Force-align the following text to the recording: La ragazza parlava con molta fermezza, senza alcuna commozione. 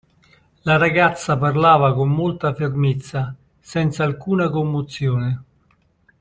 La 0.63 0.77
ragazza 0.77 1.37
parlava 1.37 1.93
con 1.93 2.09
molta 2.09 2.55
fermezza, 2.55 3.35
senza 3.59 4.03
alcuna 4.03 4.49
commozione. 4.49 5.43